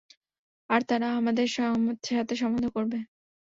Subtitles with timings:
[0.69, 2.97] আর তারা আমাদের সাথে সম্বন্ধ করবে।